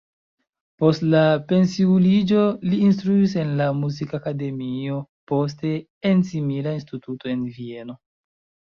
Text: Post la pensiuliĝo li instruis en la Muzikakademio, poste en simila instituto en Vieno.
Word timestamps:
Post 0.83 1.03
la 1.09 1.19
pensiuliĝo 1.51 2.41
li 2.71 2.81
instruis 2.87 3.37
en 3.43 3.53
la 3.61 3.69
Muzikakademio, 3.83 4.99
poste 5.35 5.77
en 6.15 6.29
simila 6.35 6.79
instituto 6.83 7.35
en 7.39 7.49
Vieno. 7.63 8.03